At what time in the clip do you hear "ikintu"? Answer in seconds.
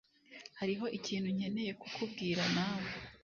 0.97-1.27